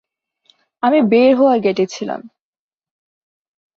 আমি 0.83 0.99
বের 1.09 1.31
হওয়ার 1.35 1.57
গেটে 1.59 1.85
ছিলাম। 1.87 2.21